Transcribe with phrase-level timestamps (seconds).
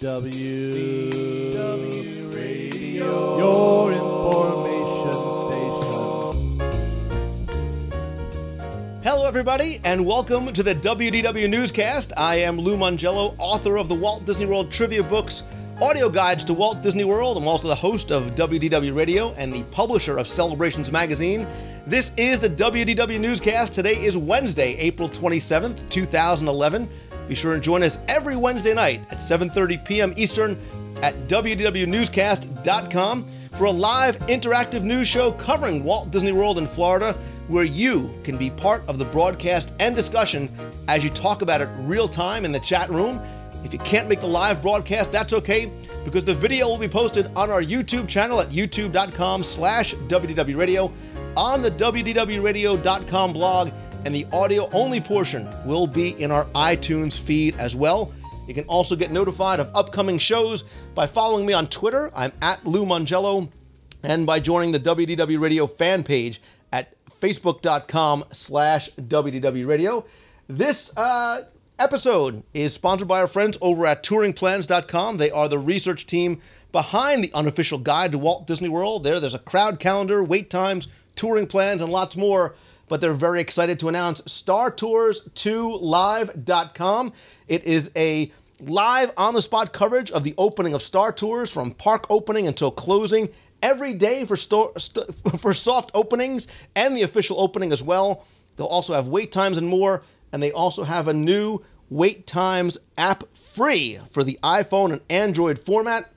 [0.00, 5.10] W W Radio, your information
[5.48, 6.60] station.
[9.02, 12.12] Hello, everybody, and welcome to the WDW Newscast.
[12.16, 15.42] I am Lou Mongello, author of the Walt Disney World Trivia Books,
[15.82, 17.36] audio guides to Walt Disney World.
[17.36, 21.44] I'm also the host of WDW Radio and the publisher of Celebrations Magazine.
[21.88, 23.74] This is the WDW Newscast.
[23.74, 26.88] Today is Wednesday, April 27th, 2011.
[27.28, 30.12] Be sure and join us every Wednesday night at 7:30 p.m.
[30.16, 30.58] Eastern
[31.02, 37.14] at wdwnewscast.com for a live interactive news show covering Walt Disney World in Florida
[37.48, 40.48] where you can be part of the broadcast and discussion
[40.86, 43.20] as you talk about it real time in the chat room.
[43.64, 45.70] If you can't make the live broadcast, that's okay
[46.04, 50.92] because the video will be posted on our YouTube channel at youtube.com slash wdwradio,
[51.36, 53.70] on the wdwradio.com blog,
[54.04, 58.12] and the audio only portion will be in our iTunes feed as well.
[58.46, 62.10] You can also get notified of upcoming shows by following me on Twitter.
[62.14, 63.48] I'm at Lou Mongello,
[64.02, 66.40] and by joining the WDW Radio fan page
[66.72, 70.04] at facebook.com slash WDW Radio.
[70.48, 71.42] This uh,
[71.78, 75.18] episode is sponsored by our friends over at touringplans.com.
[75.18, 76.40] They are the research team
[76.72, 79.04] behind the unofficial guide to Walt Disney World.
[79.04, 82.54] There, there's a crowd calendar, wait times, touring plans, and lots more
[82.88, 87.12] but they're very excited to announce Star Tours 2live.com.
[87.46, 91.72] It is a live on the spot coverage of the opening of Star Tours from
[91.72, 93.28] park opening until closing
[93.62, 95.06] every day for sto- st-
[95.40, 98.24] for soft openings and the official opening as well.
[98.56, 102.76] They'll also have wait times and more, and they also have a new wait times
[102.96, 106.10] app free for the iPhone and Android format.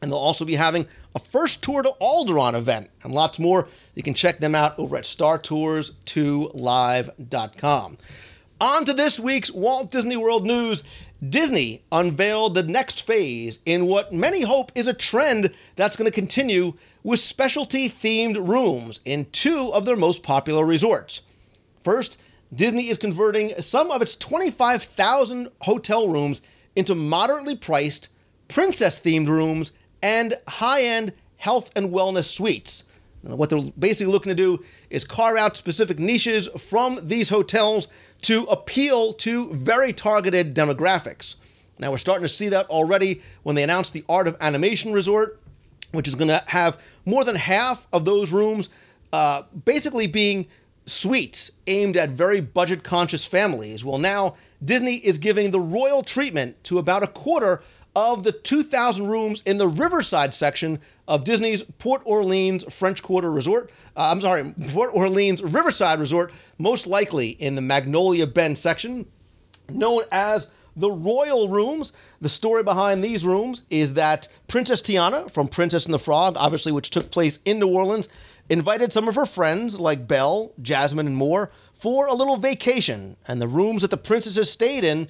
[0.00, 3.68] And they'll also be having a first tour to Alderaan event and lots more.
[3.94, 7.98] You can check them out over at StarTours2Live.com.
[8.60, 10.82] On to this week's Walt Disney World news.
[11.26, 16.14] Disney unveiled the next phase in what many hope is a trend that's going to
[16.14, 21.22] continue with specialty themed rooms in two of their most popular resorts.
[21.82, 22.18] First,
[22.54, 26.40] Disney is converting some of its 25,000 hotel rooms
[26.76, 28.08] into moderately priced
[28.48, 29.72] princess themed rooms
[30.02, 32.84] and high end health and wellness suites.
[33.22, 37.88] What they're basically looking to do is carve out specific niches from these hotels
[38.22, 41.34] to appeal to very targeted demographics.
[41.78, 45.40] Now, we're starting to see that already when they announced the Art of Animation Resort,
[45.92, 48.68] which is going to have more than half of those rooms
[49.12, 50.46] uh, basically being
[50.86, 53.84] suites aimed at very budget conscious families.
[53.84, 57.62] Well, now Disney is giving the royal treatment to about a quarter
[57.98, 60.78] of the 2,000 rooms in the Riverside section
[61.08, 63.72] of Disney's Port Orleans French Quarter Resort.
[63.96, 69.04] Uh, I'm sorry, Port Orleans Riverside Resort, most likely in the Magnolia Bend section,
[69.68, 71.92] known as the Royal Rooms.
[72.20, 76.70] The story behind these rooms is that Princess Tiana from Princess and the Frog, obviously,
[76.70, 78.08] which took place in New Orleans,
[78.48, 83.16] invited some of her friends, like Belle, Jasmine, and more, for a little vacation.
[83.26, 85.08] And the rooms that the princesses stayed in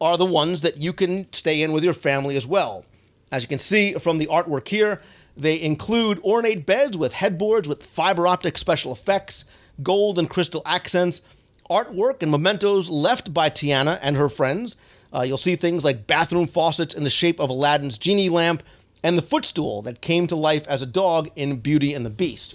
[0.00, 2.84] are the ones that you can stay in with your family as well.
[3.32, 5.00] As you can see from the artwork here,
[5.36, 9.44] they include ornate beds with headboards with fiber optic special effects,
[9.82, 11.22] gold and crystal accents,
[11.70, 14.76] artwork and mementos left by Tiana and her friends.
[15.12, 18.62] Uh, you'll see things like bathroom faucets in the shape of Aladdin's genie lamp
[19.02, 22.54] and the footstool that came to life as a dog in Beauty and the Beast.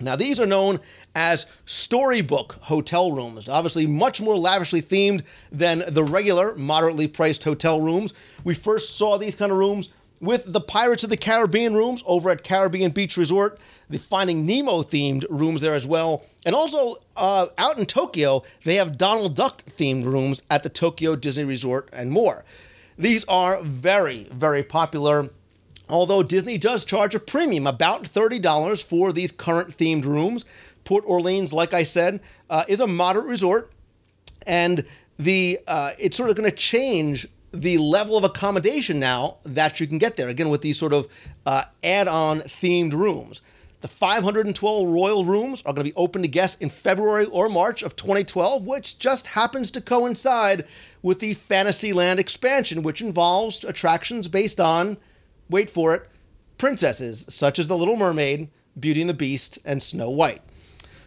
[0.00, 0.80] Now, these are known
[1.14, 7.80] as storybook hotel rooms, obviously much more lavishly themed than the regular, moderately priced hotel
[7.80, 8.12] rooms.
[8.44, 9.88] We first saw these kind of rooms
[10.20, 13.58] with the Pirates of the Caribbean rooms over at Caribbean Beach Resort,
[13.88, 16.24] the Finding Nemo themed rooms there as well.
[16.44, 21.16] And also uh, out in Tokyo, they have Donald Duck themed rooms at the Tokyo
[21.16, 22.44] Disney Resort and more.
[22.98, 25.30] These are very, very popular.
[25.88, 30.44] Although Disney does charge a premium, about $30 for these current themed rooms.
[30.84, 33.70] Port Orleans, like I said, uh, is a moderate resort,
[34.46, 34.84] and
[35.18, 39.86] the uh, it's sort of going to change the level of accommodation now that you
[39.86, 40.28] can get there.
[40.28, 41.08] Again, with these sort of
[41.46, 43.42] uh, add-on themed rooms.
[43.80, 47.84] The 512 royal rooms are going to be open to guests in February or March
[47.84, 50.66] of 2012, which just happens to coincide
[51.02, 54.96] with the Fantasyland expansion, which involves attractions based on,
[55.50, 56.08] wait for it,
[56.56, 58.48] princesses such as The Little Mermaid,
[58.78, 60.42] Beauty and the Beast, and Snow White.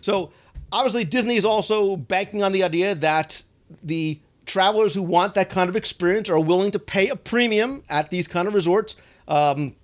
[0.01, 0.31] So
[0.71, 3.43] obviously, Disney is also banking on the idea that
[3.83, 8.09] the travelers who want that kind of experience are willing to pay a premium at
[8.09, 8.95] these kind of resorts.
[9.27, 9.75] Um,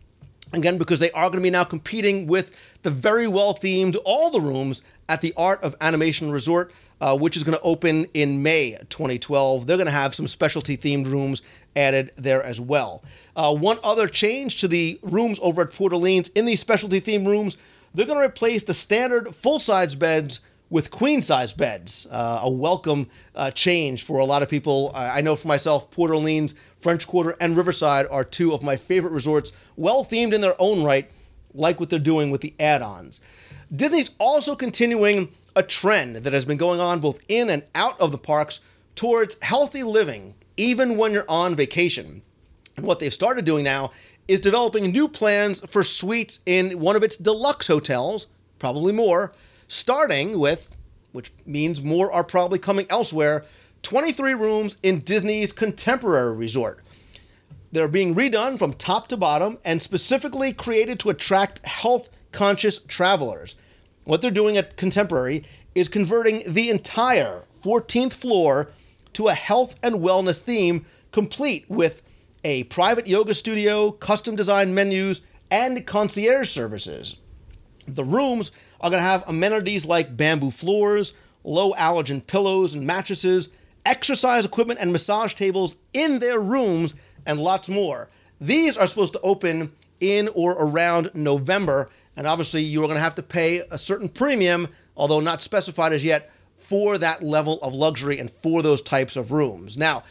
[0.53, 2.51] again, because they are going to be now competing with
[2.81, 6.71] the very well themed all the rooms at the Art of Animation Resort.
[7.01, 9.67] Uh, which is going to open in May 2012.
[9.67, 11.41] They're going to have some specialty themed rooms
[11.75, 13.03] added there as well.
[13.35, 17.27] Uh, one other change to the rooms over at Port Orleans in these specialty themed
[17.27, 17.57] rooms,
[17.93, 20.39] they're going to replace the standard full size beds
[20.69, 22.07] with queen size beds.
[22.11, 24.91] Uh, a welcome uh, change for a lot of people.
[24.93, 29.11] I know for myself, Port Orleans, French Quarter, and Riverside are two of my favorite
[29.13, 31.09] resorts, well themed in their own right,
[31.53, 33.21] like what they're doing with the add ons.
[33.75, 38.11] Disney's also continuing a trend that has been going on both in and out of
[38.11, 38.59] the parks
[38.95, 42.21] towards healthy living, even when you're on vacation.
[42.77, 43.91] And what they've started doing now
[44.27, 48.27] is developing new plans for suites in one of its deluxe hotels,
[48.59, 49.33] probably more
[49.67, 50.75] starting with,
[51.11, 53.45] which means more are probably coming elsewhere,
[53.81, 56.79] 23 rooms in Disney's Contemporary Resort.
[57.71, 63.55] They're being redone from top to bottom and specifically created to attract health conscious travelers.
[64.03, 65.43] What they're doing at Contemporary
[65.73, 68.69] is converting the entire 14th floor
[69.13, 72.03] to a health and wellness theme, complete with
[72.43, 77.15] a private yoga studio, custom designed menus, and concierge services.
[77.87, 78.51] The rooms
[78.81, 81.13] are going to have amenities like bamboo floors,
[81.43, 83.49] low allergen pillows and mattresses,
[83.83, 86.93] exercise equipment and massage tables in their rooms,
[87.25, 88.09] and lots more.
[88.39, 93.03] These are supposed to open in or around November, and obviously you are going to
[93.03, 94.67] have to pay a certain premium,
[94.97, 99.31] although not specified as yet, for that level of luxury and for those types of
[99.31, 99.77] rooms.
[99.77, 100.03] Now,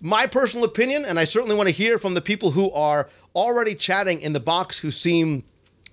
[0.00, 3.74] my personal opinion, and I certainly want to hear from the people who are already
[3.74, 5.44] chatting in the box who seem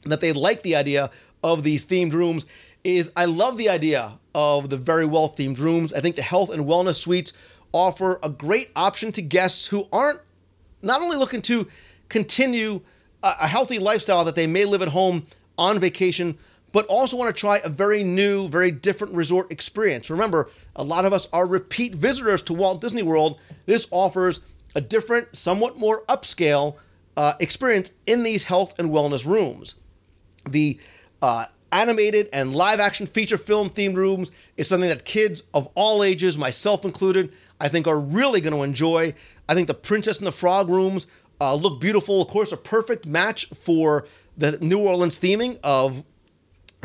[0.04, 1.10] that they like the idea
[1.44, 2.46] of these themed rooms
[2.84, 5.94] is I love the idea of the very well themed rooms.
[5.94, 7.34] I think the health and wellness suites
[7.72, 10.20] offer a great option to guests who aren't
[10.82, 11.68] not only looking to
[12.10, 12.82] continue
[13.24, 15.26] a, a healthy lifestyle that they may live at home
[15.58, 16.38] on vacation,
[16.72, 20.10] but also want to try a very new, very different resort experience.
[20.10, 23.40] Remember, a lot of us are repeat visitors to Walt Disney World.
[23.66, 24.40] This offers
[24.76, 26.76] a different, somewhat more upscale
[27.18, 29.76] uh, experience in these health and wellness rooms.
[30.50, 30.80] The
[31.22, 36.04] uh, animated and live action feature film themed rooms is something that kids of all
[36.04, 39.14] ages, myself included, I think are really going to enjoy.
[39.48, 41.08] I think the Princess and the Frog rooms
[41.40, 42.22] uh, look beautiful.
[42.22, 46.04] Of course, a perfect match for the New Orleans theming of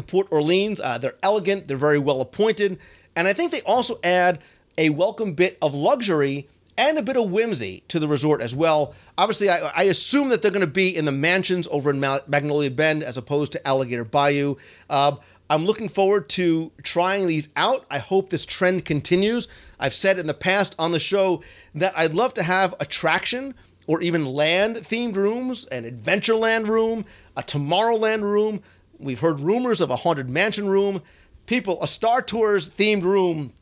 [0.06, 0.80] Port Orleans.
[0.80, 2.78] Uh, they're elegant, they're very well appointed,
[3.14, 4.40] and I think they also add
[4.78, 6.48] a welcome bit of luxury
[6.78, 8.94] and a bit of whimsy to the resort as well.
[9.16, 12.70] Obviously, I, I assume that they're going to be in the mansions over in Magnolia
[12.70, 14.56] Bend as opposed to Alligator Bayou.
[14.90, 15.16] Uh,
[15.48, 17.86] I'm looking forward to trying these out.
[17.90, 19.48] I hope this trend continues.
[19.78, 21.42] I've said in the past on the show
[21.74, 23.54] that I'd love to have attraction
[23.86, 27.04] or even land themed rooms, an Adventureland room,
[27.36, 28.62] a Tomorrowland room.
[28.98, 31.02] We've heard rumors of a Haunted Mansion room.
[31.46, 33.52] People, a Star Tours themed room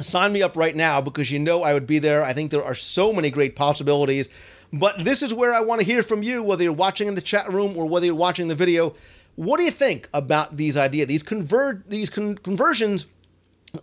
[0.00, 2.24] sign me up right now because you know I would be there.
[2.24, 4.28] I think there are so many great possibilities.
[4.72, 7.20] But this is where I want to hear from you, whether you're watching in the
[7.20, 8.94] chat room or whether you're watching the video.
[9.36, 13.06] What do you think about these ideas, these convert, these con- conversions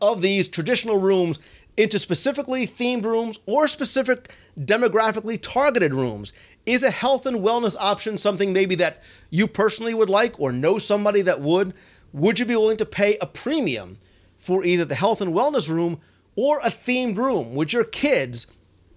[0.02, 1.40] of these traditional rooms
[1.78, 6.34] into specifically themed rooms or specific demographically targeted rooms?
[6.66, 10.80] Is a health and wellness option something maybe that you personally would like or know
[10.80, 11.74] somebody that would?
[12.12, 13.98] Would you be willing to pay a premium
[14.46, 16.00] for either the health and wellness room
[16.36, 17.56] or a themed room.
[17.56, 18.46] Would your kids,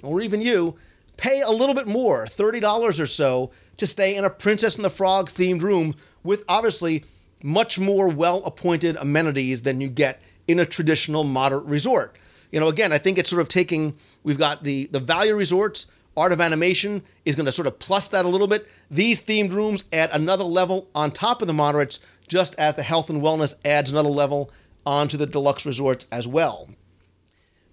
[0.03, 0.76] or even you,
[1.17, 4.91] pay a little bit more, $30 or so, to stay in a Princess and the
[4.91, 7.05] Frog themed room with obviously
[7.43, 12.17] much more well appointed amenities than you get in a traditional moderate resort?
[12.53, 15.87] You know, again, I think it's sort of taking, we've got the, the value resorts.
[16.19, 18.67] Art of Animation is going to sort of plus that a little bit.
[18.91, 23.08] These themed rooms add another level on top of the moderates, just as the health
[23.08, 24.51] and wellness adds another level
[24.84, 26.69] onto the deluxe resorts as well.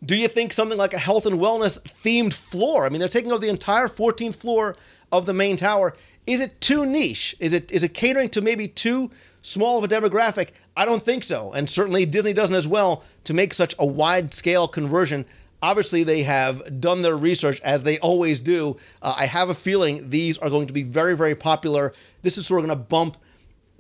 [0.04, 2.86] Do you think something like a health and wellness themed floor?
[2.86, 4.76] I mean, they're taking over the entire 14th floor
[5.12, 5.96] of the main tower.
[6.28, 7.36] Is it too niche?
[7.40, 9.12] Is it is it catering to maybe too
[9.42, 10.50] small of a demographic?
[10.76, 11.52] I don't think so.
[11.54, 15.26] And certainly Disney doesn't as well to make such a wide scale conversion.
[15.62, 18.78] Obviously, they have done their research as they always do.
[19.02, 21.94] Uh, I have a feeling these are going to be very, very popular.
[22.22, 23.18] This is sort of going to bump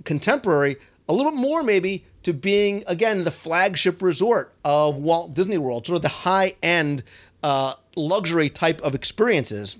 [0.03, 0.77] contemporary
[1.07, 5.85] a little bit more, maybe, to being, again, the flagship resort of Walt Disney World,
[5.85, 7.03] sort of the high end
[7.43, 9.77] uh, luxury type of experiences.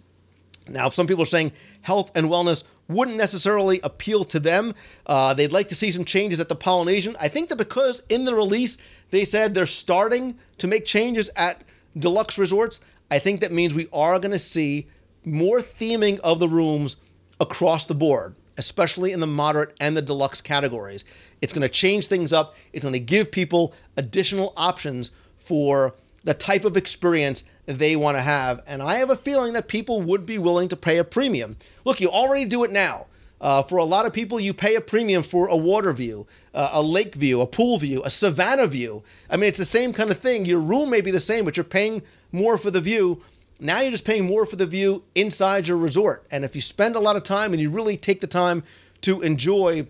[0.68, 4.76] Now, some people are saying health and wellness wouldn't necessarily appeal to them.
[5.06, 7.16] Uh, they'd like to see some changes at the Polynesian.
[7.20, 8.78] I think that because in the release
[9.10, 11.62] they said they're starting to make changes at
[11.98, 14.88] deluxe resorts, I think that means we are going to see
[15.24, 16.98] more theming of the rooms
[17.40, 21.04] across the board especially in the moderate and the deluxe categories.
[21.42, 22.56] It's going to change things up.
[22.74, 28.22] It's going to give people additional options for the type of experience they want to
[28.22, 28.64] have.
[28.66, 31.58] And I have a feeling that people would be willing to pay a premium.
[31.84, 33.08] Look, you already do it now.
[33.42, 36.70] Uh, for a lot of people, you pay a premium for a water view, uh,
[36.72, 39.04] a lake view, a pool view, a savanna view.
[39.30, 40.46] I mean, it's the same kind of thing.
[40.46, 42.02] Your room may be the same, but you're paying
[42.32, 43.22] more for the view.
[43.60, 46.26] Now you're just paying more for the view inside your resort.
[46.32, 48.64] And if you spend a lot of time and you really take the time
[49.02, 49.88] to enjoy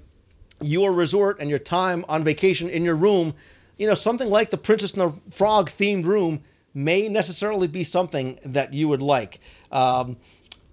[0.61, 3.33] your resort and your time on vacation in your room,
[3.77, 6.41] you know, something like the Princess and the Frog themed room
[6.73, 9.39] may necessarily be something that you would like.
[9.71, 10.17] Um,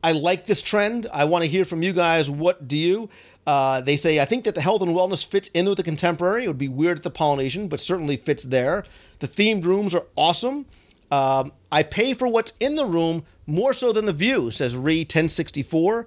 [0.02, 1.06] I like this trend.
[1.12, 2.28] I want to hear from you guys.
[2.28, 3.09] What do you?
[3.47, 6.44] Uh, they say, I think that the health and wellness fits in with the contemporary.
[6.44, 8.85] It would be weird at the Polynesian, but certainly fits there.
[9.18, 10.66] The themed rooms are awesome.
[11.11, 15.00] Um, I pay for what's in the room more so than the view, says Re
[15.00, 16.06] 1064.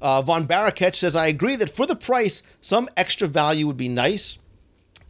[0.00, 3.88] Uh, Von Barakech says, I agree that for the price, some extra value would be
[3.88, 4.38] nice.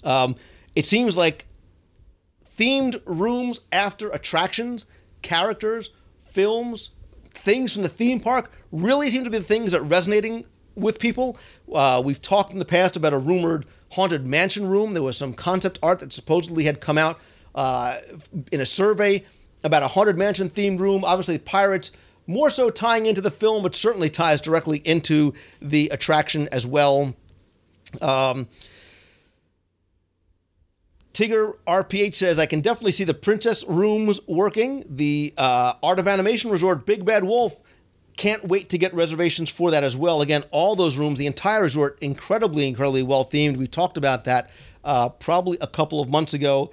[0.04, 0.36] Um,
[0.76, 1.46] it seems like
[2.56, 4.86] themed rooms after attractions,
[5.22, 5.90] characters,
[6.22, 6.90] films,
[7.34, 10.98] things from the theme park really seem to be the things that are resonating with
[10.98, 11.36] people.
[11.72, 14.94] Uh, we've talked in the past about a rumored haunted mansion room.
[14.94, 17.20] There was some concept art that supposedly had come out
[17.54, 17.98] uh,
[18.50, 19.24] in a survey
[19.62, 21.04] about a haunted mansion themed room.
[21.04, 21.92] Obviously, pirates
[22.26, 27.14] more so tying into the film, but certainly ties directly into the attraction as well.
[28.00, 28.48] Um,
[31.14, 34.84] Tigger RPH says, I can definitely see the princess rooms working.
[34.88, 37.56] The uh, Art of Animation Resort, Big Bad Wolf,
[38.16, 40.22] can't wait to get reservations for that as well.
[40.22, 43.56] Again, all those rooms, the entire resort, incredibly, incredibly well themed.
[43.56, 44.50] We talked about that
[44.82, 46.72] uh, probably a couple of months ago.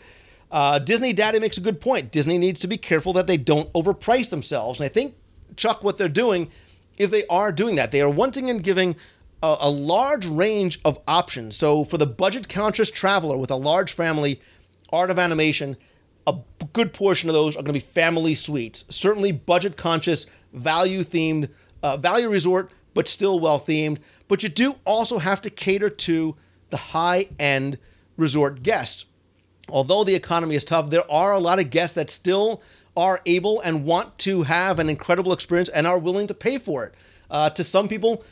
[0.51, 2.11] Uh, Disney Daddy makes a good point.
[2.11, 4.79] Disney needs to be careful that they don't overprice themselves.
[4.79, 5.15] And I think,
[5.55, 6.49] Chuck, what they're doing
[6.97, 7.91] is they are doing that.
[7.91, 8.95] They are wanting and giving
[9.43, 11.55] a, a large range of options.
[11.55, 14.41] So for the budget conscious traveler with a large family,
[14.91, 15.77] Art of Animation,
[16.27, 16.35] a
[16.73, 18.85] good portion of those are going to be family suites.
[18.89, 21.49] Certainly budget conscious, value themed,
[21.81, 23.97] uh, value resort, but still well themed.
[24.27, 26.35] But you do also have to cater to
[26.69, 27.77] the high end
[28.17, 29.05] resort guests.
[29.69, 32.61] Although the economy is tough, there are a lot of guests that still
[32.95, 36.85] are able and want to have an incredible experience and are willing to pay for
[36.85, 36.93] it.
[37.29, 38.23] Uh, to some people,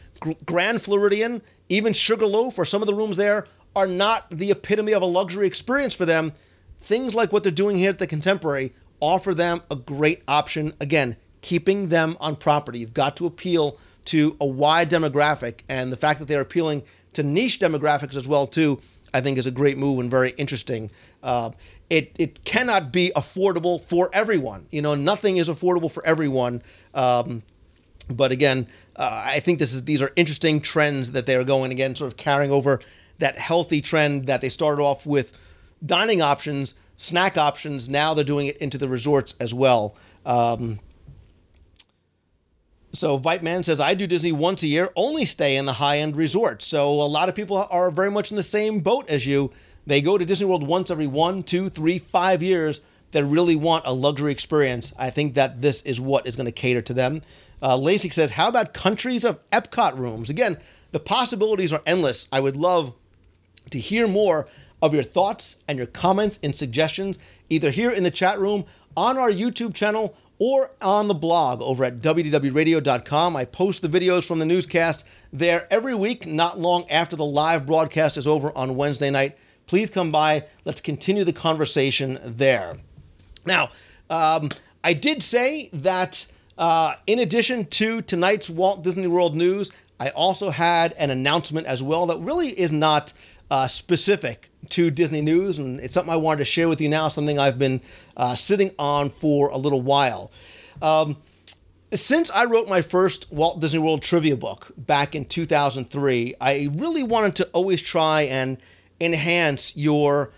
[0.45, 5.01] Grand Floridian, even Sugarloaf, or some of the rooms there are not the epitome of
[5.01, 6.33] a luxury experience for them.
[6.81, 10.73] Things like what they're doing here at the Contemporary offer them a great option.
[10.79, 12.79] Again, keeping them on property.
[12.79, 16.83] You've got to appeal to a wide demographic, and the fact that they're appealing
[17.13, 18.79] to niche demographics as well too,
[19.13, 20.89] I think is a great move and very interesting.
[21.21, 21.51] Uh,
[21.89, 24.67] it it cannot be affordable for everyone.
[24.71, 26.61] You know, nothing is affordable for everyone.
[26.93, 27.43] Um,
[28.09, 31.71] but again, uh, I think this is these are interesting trends that they are going
[31.71, 32.79] again, sort of carrying over
[33.19, 35.37] that healthy trend that they started off with
[35.85, 37.87] dining options, snack options.
[37.87, 39.95] Now they're doing it into the resorts as well.
[40.25, 40.79] Um,
[42.91, 46.15] so Viteman says, I do Disney once a year, only stay in the high end
[46.15, 46.65] resorts.
[46.65, 49.51] So a lot of people are very much in the same boat as you.
[49.85, 53.85] They go to Disney World once every one, two, three, five years that really want
[53.85, 54.93] a luxury experience.
[54.97, 57.21] I think that this is what is going to cater to them.
[57.61, 60.29] Uh, LASIK says, How about countries of Epcot rooms?
[60.29, 60.57] Again,
[60.91, 62.27] the possibilities are endless.
[62.31, 62.93] I would love
[63.71, 64.47] to hear more
[64.81, 69.17] of your thoughts and your comments and suggestions, either here in the chat room, on
[69.17, 73.35] our YouTube channel, or on the blog over at WDWRadio.com.
[73.35, 77.65] I post the videos from the newscast there every week, not long after the live
[77.65, 79.37] broadcast is over on Wednesday night.
[79.65, 80.45] Please come by.
[80.63, 82.77] Let's continue the conversation there.
[83.45, 83.71] Now,
[84.09, 84.49] um,
[84.83, 86.25] I did say that
[86.57, 91.83] uh, in addition to tonight's Walt Disney World news, I also had an announcement as
[91.83, 93.13] well that really is not
[93.51, 97.07] uh, specific to Disney news, and it's something I wanted to share with you now,
[97.07, 97.81] something I've been
[98.15, 100.31] uh, sitting on for a little while.
[100.81, 101.17] Um,
[101.93, 107.03] since I wrote my first Walt Disney World trivia book back in 2003, I really
[107.03, 108.57] wanted to always try and
[109.01, 110.31] enhance your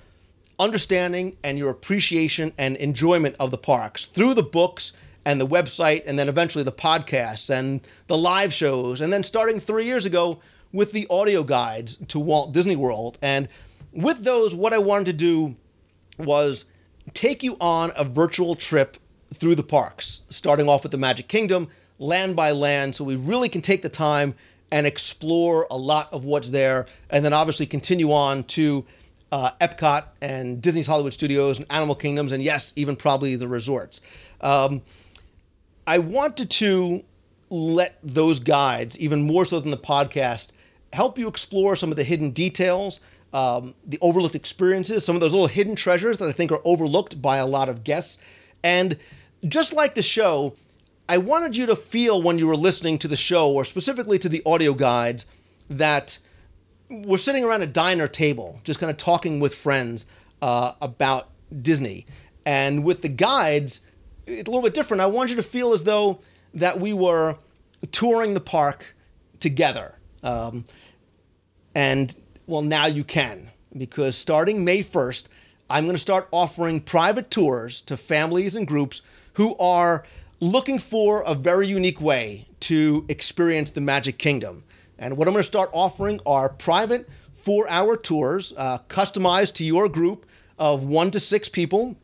[0.62, 4.94] understanding and your appreciation and enjoyment of the parks through the books
[5.26, 9.60] and the website, and then eventually the podcasts and the live shows, and then starting
[9.60, 10.40] three years ago
[10.72, 13.18] with the audio guides to Walt Disney World.
[13.22, 13.50] And
[13.92, 15.56] with those, what I wanted to do
[16.18, 16.66] was
[17.14, 18.98] take you on a virtual trip
[19.34, 21.68] through the parks, starting off with the Magic Kingdom,
[22.00, 24.36] land by land, so we really can take the time
[24.72, 28.86] and explore a lot of what's there, and then obviously continue on to
[29.32, 34.02] uh, Epcot and Disney's Hollywood Studios and Animal Kingdoms, and yes, even probably the resorts.
[34.42, 34.82] Um,
[35.88, 37.04] I wanted to
[37.50, 40.50] let those guides, even more so than the podcast,
[40.94, 43.00] help you explore some of the hidden details,
[43.34, 47.22] um, the overlooked experiences, some of those little hidden treasures that I think are overlooked
[47.22, 48.18] by a lot of guests.
[48.64, 48.98] And
[49.48, 50.56] just like the show,
[51.08, 54.30] I wanted you to feel when you were listening to the show, or specifically to
[54.30, 55.26] the audio guides,
[55.70, 56.20] that
[56.92, 60.06] we're sitting around a diner table, just kind of talking with friends
[60.42, 61.30] uh, about
[61.62, 62.06] Disney.
[62.46, 63.80] And with the guides,
[64.28, 65.00] it's a little bit different.
[65.00, 66.20] I want you to feel as though
[66.54, 67.38] that we were
[67.92, 68.94] touring the park
[69.40, 69.96] together.
[70.22, 70.66] Um,
[71.74, 72.14] and
[72.46, 75.28] well, now you can, because starting May 1st,
[75.70, 79.02] I'm going to start offering private tours to families and groups
[79.34, 80.04] who are
[80.42, 84.66] looking for a very unique way to experience the Magic Kingdom.
[85.02, 89.64] And what I'm going to start offering are private four hour tours uh, customized to
[89.64, 90.28] your group
[90.60, 91.98] of one to six people.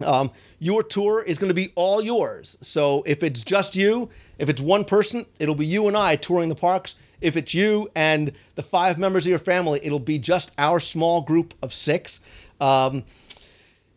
[0.00, 2.56] Um, your tour is going to be all yours.
[2.60, 6.48] So if it's just you, if it's one person, it'll be you and I touring
[6.48, 6.94] the parks.
[7.20, 11.22] If it's you and the five members of your family, it'll be just our small
[11.22, 12.20] group of six.
[12.60, 13.04] Um,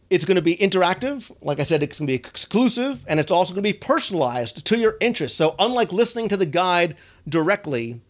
[0.09, 1.29] it's going to be interactive.
[1.41, 4.65] Like I said, it's going to be exclusive and it's also going to be personalized
[4.65, 5.37] to your interests.
[5.37, 6.95] So, unlike listening to the guide
[7.27, 8.01] directly,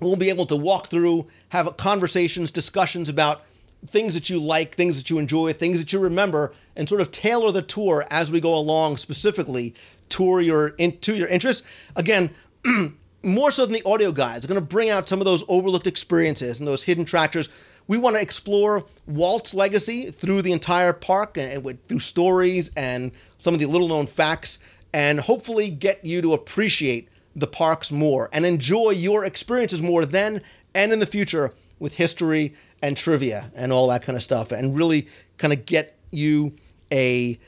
[0.00, 3.42] we'll be able to walk through, have conversations, discussions about
[3.86, 7.10] things that you like, things that you enjoy, things that you remember, and sort of
[7.10, 9.74] tailor the tour as we go along specifically
[10.08, 11.66] tour your in, to your interests.
[11.96, 12.30] Again,
[13.22, 16.58] more so than the audio guides, going to bring out some of those overlooked experiences
[16.58, 17.48] and those hidden tractors.
[17.86, 23.12] We want to explore Walt's legacy through the entire park and with, through stories and
[23.38, 24.58] some of the little known facts,
[24.92, 27.08] and hopefully get you to appreciate
[27.40, 30.42] the parks more and enjoy your experiences more then
[30.74, 34.76] and in the future with history and trivia and all that kind of stuff, and
[34.76, 35.06] really
[35.38, 36.52] kind of get you
[36.92, 37.38] a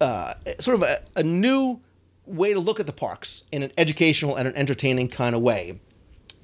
[0.00, 1.80] uh, sort of a, a new
[2.26, 5.78] way to look at the parks in an educational and an entertaining kind of way.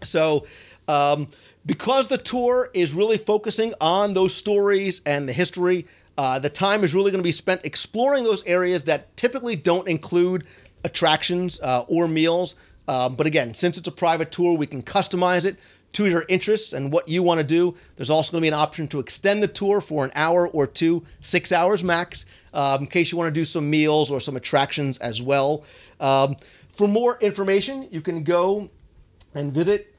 [0.03, 0.47] So,
[0.89, 1.29] um,
[1.65, 5.87] because the tour is really focusing on those stories and the history,
[6.19, 9.89] uh, the time is really going to be spent exploring those areas that typically don't
[9.89, 10.47] include
[10.85, 12.55] attractions uh, or meals.
[12.89, 15.59] Um, but again, since it's a private tour, we can customize it
[15.93, 17.75] to your interests and what you want to do.
[17.97, 20.67] There's also going to be an option to extend the tour for an hour or
[20.67, 24.37] two, six hours max, um, in case you want to do some meals or some
[24.37, 25.65] attractions as well.
[26.01, 26.37] Um,
[26.75, 28.71] for more information, you can go
[29.35, 29.95] and visit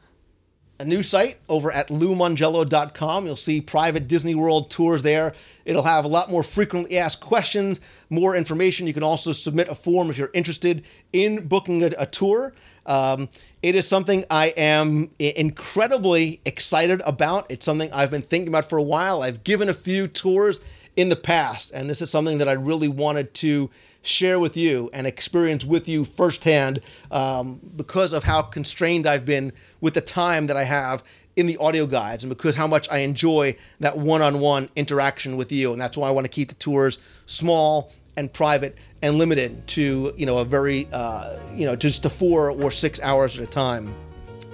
[0.80, 3.26] a new site over at loumongello.com.
[3.26, 5.34] You'll see private Disney World tours there.
[5.65, 8.88] It'll have a lot more frequently asked questions, more information.
[8.88, 12.54] You can also submit a form if you're interested in booking a, a tour.
[12.86, 13.30] Um,
[13.62, 17.50] it is something I am incredibly excited about.
[17.50, 19.24] It's something I've been thinking about for a while.
[19.24, 20.60] I've given a few tours
[20.96, 23.69] in the past, and this is something that I really wanted to
[24.04, 29.54] share with you and experience with you firsthand um, because of how constrained I've been
[29.82, 31.04] with the time that I have
[31.36, 35.72] in the audio guides and because how much I enjoy that one-on-one interaction with you
[35.72, 40.13] and that's why I want to keep the tours small and private and limited to
[40.17, 43.52] you know a very uh, you know just to four or six hours at a
[43.52, 43.93] time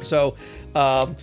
[0.02, 0.36] so
[0.76, 1.16] um,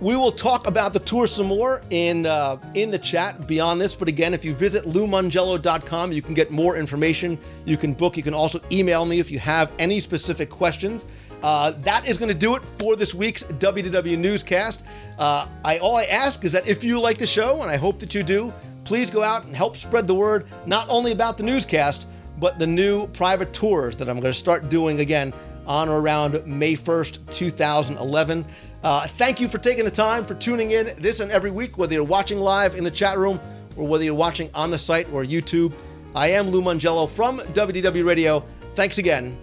[0.00, 3.94] we will talk about the tour some more in uh, in the chat beyond this.
[3.94, 7.38] But again, if you visit loumongello.com, you can get more information.
[7.64, 8.16] You can book.
[8.16, 11.04] You can also email me if you have any specific questions.
[11.42, 14.84] Uh, that is going to do it for this week's WDW newscast.
[15.18, 17.98] Uh, I all I ask is that if you like the show, and I hope
[18.00, 18.52] that you do,
[18.88, 22.08] please go out and help spread the word not only about the newscast,
[22.40, 25.34] but the new private tours that I'm going to start doing again
[25.66, 28.46] on or around May 1st, 2011.
[28.82, 31.92] Uh, thank you for taking the time for tuning in this and every week, whether
[31.92, 33.38] you're watching live in the chat room
[33.76, 35.74] or whether you're watching on the site or YouTube.
[36.14, 38.42] I am Lou Mongello from WDW Radio.
[38.74, 39.36] Thanks again.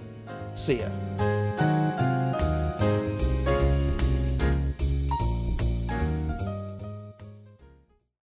[0.55, 0.89] See ya.